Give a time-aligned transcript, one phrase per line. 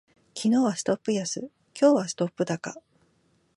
[0.35, 2.81] 昨日はストップ安、今日はストップ高